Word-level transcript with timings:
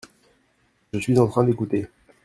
Je 0.93 0.97
suis 0.97 1.19
en 1.19 1.27
train 1.27 1.43
d’écouter. 1.43 1.85